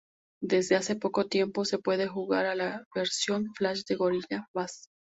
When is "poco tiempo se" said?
0.95-1.77